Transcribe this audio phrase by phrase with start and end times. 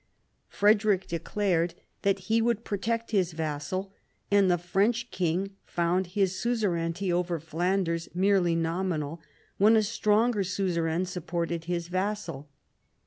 [0.49, 3.93] Frederic declared that chap, iv BOUVINES 89 •he would protect his vassal,
[4.31, 9.21] and the French king found his suzerainty over Flanders merely nominal
[9.59, 12.49] when a stronger suzerain supported his vassal.